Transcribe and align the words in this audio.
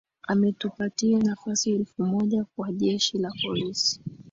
Ametupatia 0.27 1.19
nafasi 1.19 1.71
elfu 1.71 2.03
moja 2.03 2.45
kwa 2.55 2.71
Jeshi 2.71 3.17
la 3.17 3.31
Polisi 3.41 4.01